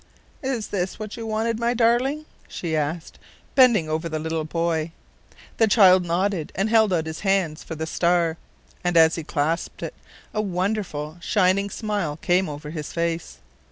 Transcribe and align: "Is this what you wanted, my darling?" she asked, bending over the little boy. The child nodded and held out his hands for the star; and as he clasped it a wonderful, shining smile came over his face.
"Is 0.41 0.69
this 0.69 0.97
what 0.97 1.15
you 1.15 1.27
wanted, 1.27 1.59
my 1.59 1.75
darling?" 1.75 2.25
she 2.47 2.75
asked, 2.75 3.19
bending 3.53 3.87
over 3.87 4.09
the 4.09 4.17
little 4.17 4.45
boy. 4.45 4.93
The 5.57 5.67
child 5.67 6.03
nodded 6.03 6.51
and 6.55 6.71
held 6.71 6.91
out 6.91 7.05
his 7.05 7.19
hands 7.19 7.61
for 7.63 7.75
the 7.75 7.85
star; 7.85 8.37
and 8.83 8.97
as 8.97 9.13
he 9.13 9.23
clasped 9.23 9.83
it 9.83 9.93
a 10.33 10.41
wonderful, 10.41 11.17
shining 11.21 11.69
smile 11.69 12.17
came 12.17 12.49
over 12.49 12.71
his 12.71 12.91
face. 12.91 13.37